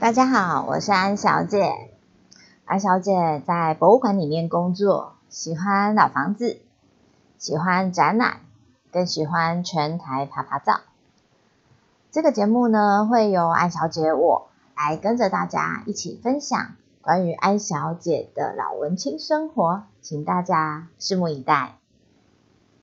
[0.00, 1.90] 大家好我是安小姐。
[2.64, 6.62] 安小姐在博物馆里面工作喜欢老房子
[7.36, 8.38] 喜欢展览
[8.90, 10.80] 更喜欢全台爬爬照。
[12.10, 21.79] 这个节目呢会由安小姐我来跟着大家一起分享关于安小姐的老文青生活请大家拭目以待。